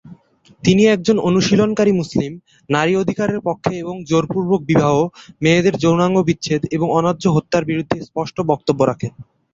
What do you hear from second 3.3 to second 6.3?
পক্ষে এবং জোরপূর্বক বিবাহ, মেয়েদের যৌনাঙ্গ